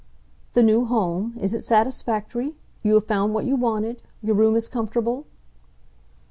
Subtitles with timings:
[0.53, 2.55] "The new home it is satisfactory?
[2.81, 4.01] You have found what you wanted?
[4.23, 5.27] Your room is comfortable?"